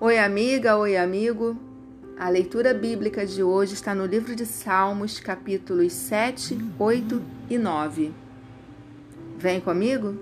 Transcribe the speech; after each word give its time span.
Oi, 0.00 0.18
amiga, 0.18 0.76
oi, 0.76 0.96
amigo. 0.96 1.56
A 2.18 2.28
leitura 2.28 2.74
bíblica 2.74 3.24
de 3.24 3.44
hoje 3.44 3.74
está 3.74 3.94
no 3.94 4.04
livro 4.04 4.34
de 4.34 4.44
Salmos, 4.44 5.20
capítulos 5.20 5.92
7, 5.92 6.58
8 6.76 7.22
e 7.48 7.56
9. 7.56 8.12
Vem 9.38 9.60
comigo? 9.60 10.16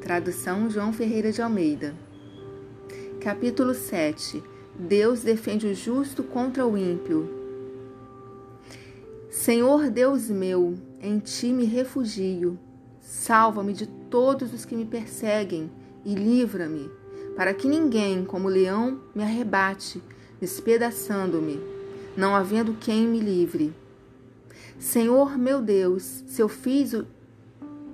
Tradução 0.00 0.70
João 0.70 0.92
Ferreira 0.92 1.32
de 1.32 1.42
Almeida. 1.42 1.96
Capítulo 3.20 3.74
7. 3.74 4.40
Deus 4.78 5.20
defende 5.20 5.66
o 5.66 5.74
justo 5.74 6.22
contra 6.22 6.64
o 6.64 6.78
ímpio. 6.78 7.28
Senhor 9.28 9.90
Deus 9.90 10.30
meu, 10.30 10.78
em 11.02 11.18
ti 11.18 11.52
me 11.52 11.64
refugio. 11.64 12.56
Salva-me 13.00 13.72
de 13.72 13.88
todos 13.88 14.54
os 14.54 14.64
que 14.64 14.76
me 14.76 14.84
perseguem 14.84 15.68
e 16.04 16.14
livra-me 16.14 16.88
para 17.36 17.52
que 17.52 17.68
ninguém, 17.68 18.24
como 18.24 18.48
leão, 18.48 18.98
me 19.14 19.22
arrebate, 19.22 20.02
despedaçando-me, 20.40 21.60
não 22.16 22.34
havendo 22.34 22.72
quem 22.80 23.06
me 23.06 23.20
livre. 23.20 23.74
Senhor 24.78 25.36
meu 25.36 25.60
Deus, 25.60 26.24
se 26.26 26.40
eu 26.40 26.48
fiz 26.48 26.94
o, 26.94 27.06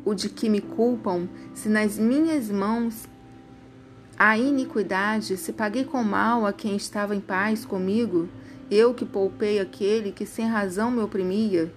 o 0.05 0.15
de 0.15 0.29
que 0.29 0.49
me 0.49 0.61
culpam, 0.61 1.29
se 1.53 1.69
nas 1.69 1.99
minhas 1.99 2.49
mãos 2.49 3.09
há 4.17 4.39
iniquidade, 4.39 5.37
se 5.37 5.53
paguei 5.53 5.85
com 5.85 6.05
mal 6.05 6.47
a 6.47 6.53
quem 6.53 6.77
estava 6.77 7.15
em 7.15 7.21
paz 7.21 7.65
comigo, 7.65 8.29
eu 8.71 8.95
que 8.95 9.05
poupei 9.05 9.59
aquele 9.59 10.13
que 10.13 10.25
sem 10.25 10.47
razão 10.47 10.91
me 10.91 11.03
oprimia, 11.03 11.73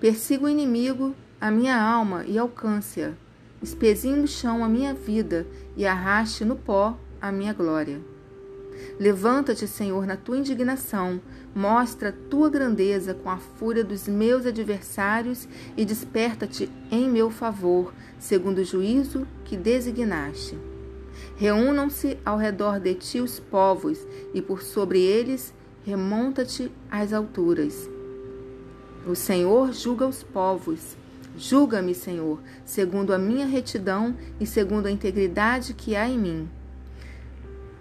persigo 0.00 0.46
o 0.46 0.48
inimigo, 0.48 1.14
a 1.40 1.50
minha 1.50 1.80
alma, 1.80 2.24
e 2.26 2.38
alcance-a. 2.38 3.12
Espezinho 3.60 4.18
no 4.18 4.28
chão 4.28 4.64
a 4.64 4.68
minha 4.68 4.94
vida 4.94 5.44
e 5.76 5.84
arraste 5.84 6.44
no 6.44 6.54
pó 6.54 6.96
a 7.20 7.32
minha 7.32 7.52
glória. 7.52 8.00
Levanta-te, 8.98 9.66
Senhor, 9.66 10.06
na 10.06 10.16
tua 10.16 10.38
indignação, 10.38 11.20
mostra 11.54 12.10
a 12.10 12.30
tua 12.30 12.48
grandeza 12.48 13.14
com 13.14 13.30
a 13.30 13.36
fúria 13.36 13.84
dos 13.84 14.06
meus 14.06 14.46
adversários 14.46 15.48
e 15.76 15.84
desperta-te 15.84 16.70
em 16.90 17.08
meu 17.08 17.30
favor, 17.30 17.92
segundo 18.18 18.58
o 18.58 18.64
juízo 18.64 19.26
que 19.44 19.56
designaste. 19.56 20.56
Reúnam-se 21.36 22.18
ao 22.24 22.36
redor 22.36 22.80
de 22.80 22.94
ti 22.94 23.20
os 23.20 23.38
povos, 23.38 23.98
e 24.34 24.42
por 24.42 24.62
sobre 24.62 25.00
eles 25.00 25.54
remonta-te 25.84 26.70
às 26.90 27.12
alturas. 27.12 27.88
O 29.06 29.14
Senhor 29.14 29.72
julga 29.72 30.06
os 30.06 30.22
povos. 30.22 30.96
Julga-me, 31.36 31.94
Senhor, 31.94 32.40
segundo 32.64 33.12
a 33.12 33.18
minha 33.18 33.46
retidão 33.46 34.16
e 34.40 34.46
segundo 34.46 34.86
a 34.86 34.90
integridade 34.90 35.72
que 35.72 35.94
há 35.94 36.08
em 36.08 36.18
mim. 36.18 36.48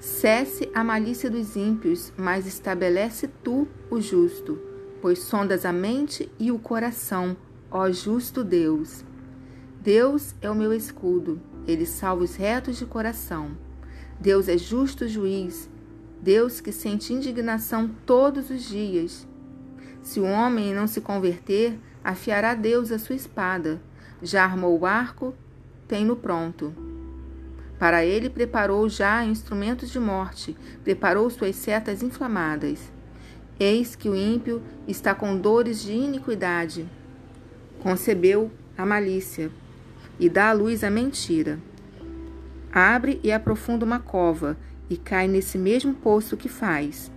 Cesse 0.08 0.72
a 0.74 0.86
malícia 0.86 1.30
dos 1.30 1.58
ímpios, 1.58 2.14
mas 2.18 2.48
estabelece 2.48 3.28
tu 3.44 3.68
o 3.92 4.00
justo, 4.00 4.58
pois 5.02 5.20
sondas 5.20 5.66
a 5.66 5.74
mente 5.74 6.32
e 6.40 6.50
o 6.50 6.58
coração, 6.58 7.36
ó 7.70 7.92
justo 7.92 8.42
Deus. 8.42 9.04
Deus 9.82 10.34
é 10.42 10.50
o 10.50 10.56
meu 10.56 10.74
escudo, 10.74 11.42
ele 11.68 11.86
salva 11.86 12.24
os 12.24 12.38
retos 12.38 12.78
de 12.78 12.86
coração. 12.86 13.52
Deus 14.18 14.48
é 14.48 14.58
justo 14.58 15.10
juiz, 15.10 15.70
Deus 16.22 16.62
que 16.62 16.72
sente 16.72 17.12
indignação 17.12 17.92
todos 18.06 18.50
os 18.50 18.64
dias. 18.64 19.28
Se 20.02 20.22
o 20.22 20.26
homem 20.26 20.74
não 20.74 20.88
se 20.88 21.02
converter, 21.02 21.78
afiará 22.02 22.56
Deus 22.56 22.94
a 22.94 22.98
sua 22.98 23.16
espada. 23.16 23.82
Já 24.24 24.46
armou 24.46 24.80
o 24.80 24.86
arco, 24.86 25.36
tem-no 25.86 26.16
pronto. 26.16 26.87
Para 27.80 28.04
ele 28.04 28.30
preparou 28.30 28.90
já 28.90 29.24
instrumentos 29.24 29.90
de 29.90 30.00
morte, 30.00 30.58
preparou 30.84 31.30
suas 31.30 31.56
setas 31.56 32.02
inflamadas. 32.02 32.92
Eis 33.60 33.96
que 33.96 34.10
o 34.10 34.16
ímpio 34.16 34.62
está 34.88 35.14
com 35.14 35.38
dores 35.38 35.82
de 35.82 35.94
iniquidade. 35.94 36.88
Concebeu 37.80 38.52
a 38.78 38.86
malícia 38.86 39.52
e 40.20 40.28
dá 40.30 40.50
à 40.50 40.54
luz 40.54 40.84
a 40.84 40.90
mentira. 40.90 41.60
Abre 42.72 43.20
e 43.24 43.32
aprofunda 43.32 43.86
uma 43.86 44.00
cova 44.00 44.58
e 44.90 44.98
cai 44.98 45.28
nesse 45.28 45.58
mesmo 45.58 45.94
poço 45.94 46.38
que 46.38 46.50
faz. 46.50 47.12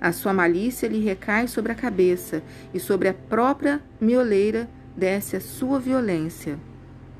A 0.00 0.12
sua 0.12 0.32
malícia 0.32 0.88
lhe 0.88 1.00
recai 1.00 1.48
sobre 1.48 1.72
a 1.72 1.74
cabeça 1.74 2.42
e 2.72 2.78
sobre 2.78 3.08
a 3.08 3.14
própria 3.14 3.80
mioleira 4.00 4.68
desce 4.96 5.36
a 5.36 5.40
sua 5.40 5.80
violência. 5.80 6.58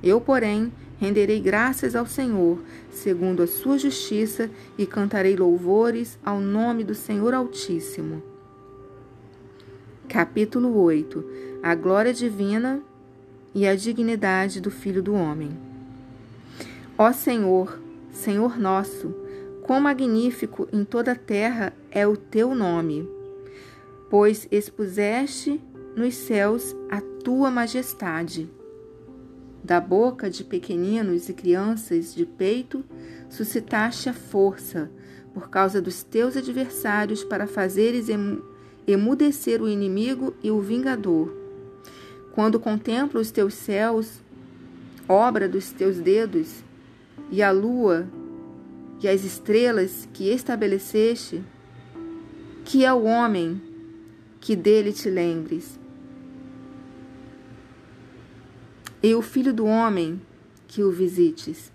Eu, 0.03 0.21
porém, 0.21 0.73
renderei 0.99 1.41
graças 1.41 1.97
ao 1.97 2.07
Senhor, 2.07 2.59
segundo 2.91 3.43
a 3.43 3.47
sua 3.47 3.79
justiça, 3.79 4.51
e 4.79 4.87
cantarei 4.87 5.37
louvores 5.37 6.19
ao 6.25 6.41
nome 6.41 6.85
do 6.85 6.95
Senhor 6.95 7.35
Altíssimo. 7.35 8.23
Capítulo 10.09 10.77
8 10.81 11.25
A 11.63 11.75
glória 11.75 12.13
divina 12.13 12.81
e 13.55 13.67
a 13.67 13.75
dignidade 13.75 14.61
do 14.61 14.71
Filho 14.71 15.03
do 15.03 15.15
Homem. 15.15 15.51
Ó 16.97 17.13
Senhor, 17.13 17.81
Senhor 18.13 18.59
nosso, 18.59 19.15
quão 19.63 19.81
magnífico 19.81 20.69
em 20.73 20.85
toda 20.85 21.13
a 21.13 21.17
terra 21.17 21.73
é 21.91 22.07
o 22.07 22.17
teu 22.17 22.55
nome, 22.55 23.09
pois 24.09 24.47
expuseste 24.51 25.61
nos 25.97 26.15
céus 26.15 26.77
a 26.91 27.01
tua 27.01 27.51
majestade 27.51 28.49
da 29.65 29.81
boca 29.81 30.29
de 30.29 30.45
pequeninos 30.45 31.31
e 31.31 31.33
crianças 31.33 32.15
de 32.15 32.27
peito, 32.27 32.85
suscitaste 33.31 34.11
a 34.11 34.13
força, 34.13 34.91
por 35.33 35.49
causa 35.49 35.81
dos 35.81 36.03
teus 36.03 36.37
adversários, 36.37 37.25
para 37.25 37.47
fazeres 37.47 38.09
emudecer 38.87 39.63
o 39.63 39.69
inimigo 39.69 40.35
e 40.43 40.51
o 40.51 40.61
vingador. 40.61 41.35
Quando 42.35 42.61
contemplo 42.61 43.19
os 43.19 43.31
teus 43.31 43.55
céus, 43.55 44.21
obra 45.09 45.49
dos 45.49 45.71
teus 45.71 45.97
dedos, 45.97 46.63
e 47.31 47.43
a 47.43 47.51
lua 47.51 48.07
e 49.03 49.09
as 49.09 49.25
estrelas 49.25 50.07
que 50.13 50.29
estabeleceste, 50.29 51.43
que 52.67 52.85
é 52.85 52.93
o 52.93 53.05
homem 53.05 53.61
que 54.41 54.55
dele 54.55 54.93
te 54.93 55.09
lembres 55.09 55.79
e 59.05 59.15
o 59.15 59.21
filho 59.21 59.53
do 59.53 59.67
homem 59.67 60.19
que 60.67 60.83
o 60.83 60.91
visites. 60.91 61.71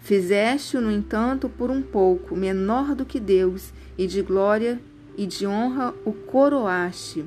Fizeste-o, 0.00 0.80
no 0.80 0.90
entanto, 0.90 1.46
por 1.46 1.70
um 1.70 1.82
pouco, 1.82 2.34
menor 2.34 2.94
do 2.94 3.04
que 3.04 3.20
Deus, 3.20 3.70
e 3.98 4.06
de 4.06 4.22
glória 4.22 4.80
e 5.14 5.26
de 5.26 5.46
honra 5.46 5.94
o 6.06 6.12
coroaste. 6.12 7.26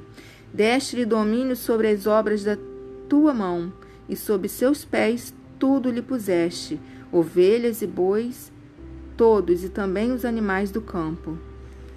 Deste-lhe 0.52 1.06
domínio 1.06 1.56
sobre 1.56 1.90
as 1.90 2.08
obras 2.08 2.44
da 2.44 2.58
tua 3.08 3.32
mão, 3.32 3.72
e 4.10 4.16
sob 4.16 4.50
seus 4.50 4.84
pés 4.84 5.36
tudo 5.60 5.92
lhe 5.92 6.02
puseste, 6.02 6.80
ovelhas 7.12 7.84
e 7.84 7.88
bois, 7.88 8.52
todos, 9.16 9.64
e 9.64 9.70
também 9.70 10.12
os 10.12 10.26
animais 10.26 10.72
do 10.72 10.82
campo, 10.82 11.38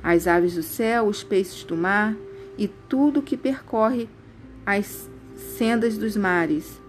as 0.03 0.27
aves 0.27 0.57
do 0.57 0.63
céu, 0.63 1.07
os 1.07 1.25
peixes 1.25 1.65
do 1.65 1.75
mar, 1.75 2.15
e 2.59 2.69
tudo 2.69 3.23
que 3.23 3.39
percorre 3.39 4.11
as 4.67 5.09
sendas 5.35 5.97
dos 5.97 6.19
mares 6.19 6.84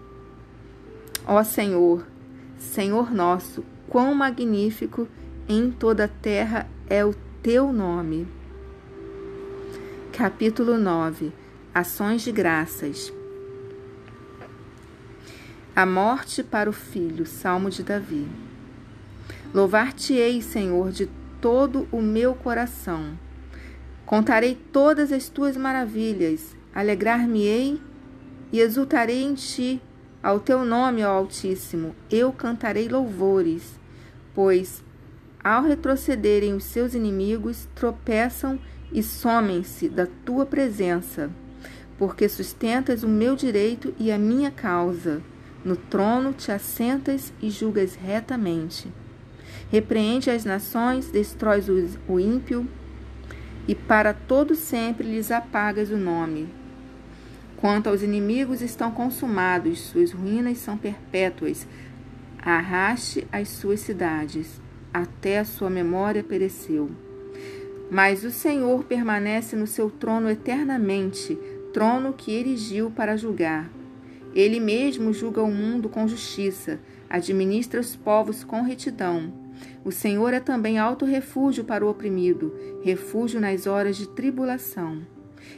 Ó 1.28 1.42
Senhor, 1.42 2.06
Senhor 2.56 3.12
nosso, 3.12 3.64
quão 3.88 4.14
magnífico 4.14 5.08
em 5.48 5.72
toda 5.72 6.04
a 6.04 6.08
terra 6.08 6.68
é 6.88 7.04
o 7.04 7.12
teu 7.42 7.72
nome. 7.72 8.28
Capítulo 10.12 10.78
9 10.78 11.32
Ações 11.74 12.22
de 12.22 12.30
graças. 12.30 13.12
A 15.74 15.84
morte 15.84 16.44
para 16.44 16.70
o 16.70 16.72
filho, 16.72 17.26
Salmo 17.26 17.70
de 17.70 17.82
Davi. 17.82 18.28
Louvar-te-ei, 19.52 20.40
Senhor, 20.40 20.92
de 20.92 21.10
todo 21.40 21.88
o 21.90 22.00
meu 22.00 22.36
coração. 22.36 23.18
Contarei 24.06 24.54
todas 24.54 25.10
as 25.10 25.28
tuas 25.28 25.56
maravilhas, 25.56 26.54
alegrar-me-ei 26.72 27.80
e 28.52 28.60
exultarei 28.60 29.24
em 29.24 29.34
ti 29.34 29.82
ao 30.26 30.40
teu 30.40 30.64
nome, 30.64 31.04
ó 31.04 31.18
Altíssimo, 31.18 31.94
eu 32.10 32.32
cantarei 32.32 32.88
louvores, 32.88 33.78
pois, 34.34 34.82
ao 35.38 35.62
retrocederem 35.62 36.52
os 36.52 36.64
seus 36.64 36.94
inimigos, 36.94 37.68
tropeçam 37.76 38.58
e 38.90 39.04
somem-se 39.04 39.88
da 39.88 40.04
tua 40.24 40.44
presença, 40.44 41.30
porque 41.96 42.28
sustentas 42.28 43.04
o 43.04 43.08
meu 43.08 43.36
direito 43.36 43.94
e 44.00 44.10
a 44.10 44.18
minha 44.18 44.50
causa. 44.50 45.22
No 45.64 45.76
trono 45.76 46.32
te 46.32 46.50
assentas 46.50 47.32
e 47.40 47.48
julgas 47.48 47.94
retamente. 47.94 48.92
Repreende 49.70 50.28
as 50.28 50.44
nações, 50.44 51.08
destróis 51.08 51.68
o 52.08 52.18
ímpio, 52.18 52.68
e 53.68 53.76
para 53.76 54.12
todo 54.12 54.56
sempre 54.56 55.06
lhes 55.08 55.30
apagas 55.30 55.88
o 55.88 55.96
nome. 55.96 56.65
Quanto 57.56 57.88
aos 57.88 58.02
inimigos, 58.02 58.60
estão 58.60 58.90
consumados, 58.90 59.80
suas 59.80 60.12
ruínas 60.12 60.58
são 60.58 60.76
perpétuas. 60.76 61.66
Arraste 62.38 63.26
as 63.32 63.48
suas 63.48 63.80
cidades, 63.80 64.60
até 64.92 65.38
a 65.38 65.44
sua 65.44 65.70
memória 65.70 66.22
pereceu. 66.22 66.90
Mas 67.90 68.24
o 68.24 68.30
Senhor 68.30 68.84
permanece 68.84 69.56
no 69.56 69.66
seu 69.66 69.90
trono 69.90 70.28
eternamente, 70.28 71.38
trono 71.72 72.12
que 72.12 72.32
erigiu 72.32 72.90
para 72.90 73.16
julgar. 73.16 73.70
Ele 74.34 74.60
mesmo 74.60 75.14
julga 75.14 75.42
o 75.42 75.50
mundo 75.50 75.88
com 75.88 76.06
justiça, 76.06 76.78
administra 77.08 77.80
os 77.80 77.96
povos 77.96 78.44
com 78.44 78.60
retidão. 78.60 79.32
O 79.82 79.90
Senhor 79.90 80.34
é 80.34 80.40
também 80.40 80.78
alto 80.78 81.06
refúgio 81.06 81.64
para 81.64 81.86
o 81.86 81.88
oprimido, 81.88 82.54
refúgio 82.82 83.40
nas 83.40 83.66
horas 83.66 83.96
de 83.96 84.06
tribulação. 84.06 85.00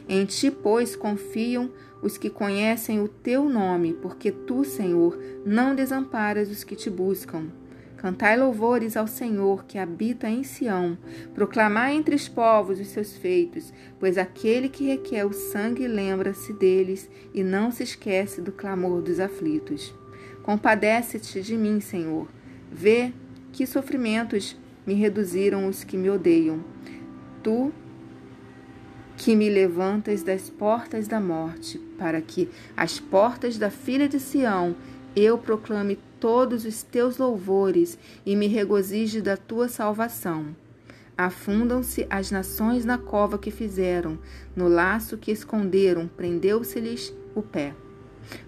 Em 0.07 0.25
ti, 0.25 0.51
pois, 0.51 0.95
confiam 0.95 1.69
os 2.01 2.17
que 2.17 2.29
conhecem 2.29 3.01
o 3.01 3.07
teu 3.07 3.49
nome, 3.49 3.93
porque 3.93 4.31
tu, 4.31 4.63
Senhor, 4.63 5.17
não 5.45 5.75
desamparas 5.75 6.49
os 6.49 6.63
que 6.63 6.75
te 6.75 6.89
buscam. 6.89 7.47
Cantai 7.97 8.37
louvores 8.37 8.95
ao 8.95 9.07
Senhor 9.07 9.65
que 9.65 9.77
habita 9.77 10.29
em 10.29 10.41
Sião. 10.41 10.97
Proclamai 11.35 11.95
entre 11.95 12.15
os 12.15 12.29
povos 12.29 12.79
os 12.79 12.87
seus 12.87 13.17
feitos, 13.17 13.73
pois 13.99 14.17
aquele 14.17 14.69
que 14.69 14.85
requer 14.85 15.25
o 15.25 15.33
sangue 15.33 15.85
lembra-se 15.85 16.53
deles 16.53 17.09
e 17.33 17.43
não 17.43 17.71
se 17.71 17.83
esquece 17.83 18.39
do 18.39 18.53
clamor 18.53 19.01
dos 19.01 19.19
aflitos. 19.19 19.93
Compadece-te 20.43 21.41
de 21.41 21.57
mim, 21.57 21.81
Senhor. 21.81 22.29
Vê 22.71 23.11
que 23.51 23.67
sofrimentos 23.67 24.57
me 24.87 24.93
reduziram 24.93 25.67
os 25.67 25.83
que 25.83 25.97
me 25.97 26.09
odeiam. 26.09 26.63
Tu 27.43 27.69
que 29.19 29.35
me 29.35 29.49
levantas 29.49 30.23
das 30.23 30.49
portas 30.49 31.05
da 31.05 31.19
morte, 31.19 31.77
para 31.97 32.21
que 32.21 32.49
as 32.75 33.01
portas 33.01 33.57
da 33.57 33.69
filha 33.69 34.07
de 34.07 34.17
Sião 34.17 34.73
eu 35.13 35.37
proclame 35.37 35.99
todos 36.21 36.63
os 36.63 36.83
teus 36.83 37.17
louvores 37.17 37.99
e 38.25 38.33
me 38.33 38.47
regozije 38.47 39.21
da 39.21 39.35
tua 39.35 39.67
salvação. 39.67 40.55
Afundam-se 41.17 42.07
as 42.09 42.31
nações 42.31 42.85
na 42.85 42.97
cova 42.97 43.37
que 43.37 43.51
fizeram, 43.51 44.17
no 44.55 44.69
laço 44.69 45.17
que 45.17 45.31
esconderam, 45.31 46.07
prendeu-se-lhes 46.07 47.13
o 47.35 47.41
pé. 47.41 47.75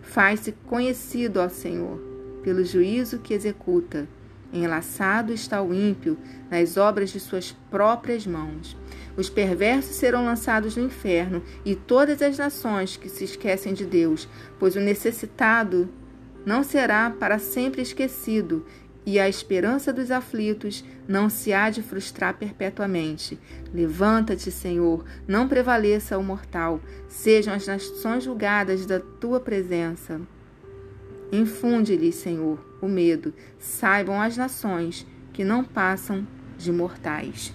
Faz-se 0.02 0.54
conhecido, 0.68 1.42
ó 1.42 1.50
Senhor, 1.50 2.00
pelo 2.44 2.64
juízo 2.64 3.20
que 3.20 3.34
executa. 3.34 4.08
Enlaçado 4.54 5.32
está 5.32 5.62
o 5.62 5.74
ímpio 5.74 6.18
nas 6.50 6.76
obras 6.78 7.10
de 7.10 7.20
suas 7.20 7.56
próprias 7.70 8.28
mãos. 8.28 8.78
Os 9.16 9.30
perversos 9.30 9.96
serão 9.96 10.26
lançados 10.26 10.76
no 10.76 10.84
inferno, 10.84 11.44
e 11.66 11.76
todas 11.76 12.22
as 12.22 12.38
nações 12.38 12.98
que 12.98 13.10
se 13.10 13.24
esquecem 13.24 13.74
de 13.74 13.86
Deus, 13.86 14.28
pois 14.60 14.76
o 14.76 14.80
necessitado 14.80 15.90
não 16.46 16.64
será 16.64 17.10
para 17.10 17.40
sempre 17.40 17.82
esquecido, 17.82 18.66
e 19.06 19.20
a 19.20 19.28
esperança 19.28 19.92
dos 19.92 20.12
aflitos 20.12 20.86
não 21.08 21.30
se 21.30 21.52
há 21.54 21.70
de 21.70 21.82
frustrar 21.82 22.36
perpetuamente. 22.36 23.40
Levanta-te, 23.74 24.52
Senhor, 24.52 25.04
não 25.28 25.48
prevaleça 25.48 26.18
o 26.18 26.24
mortal, 26.24 26.80
sejam 27.08 27.54
as 27.54 27.66
nações 27.66 28.24
julgadas 28.24 28.86
da 28.86 29.00
tua 29.00 29.40
presença. 29.40 30.22
Infunde-lhes, 31.32 32.16
Senhor, 32.16 32.60
o 32.82 32.88
medo, 32.88 33.34
saibam 33.58 34.22
as 34.22 34.36
nações 34.36 35.08
que 35.32 35.44
não 35.44 35.64
passam 35.64 36.28
de 36.58 36.72
mortais. 36.72 37.54